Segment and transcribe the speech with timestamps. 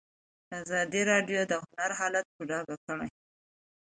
[0.59, 3.09] ازادي راډیو د هنر حالت په ډاګه کړی.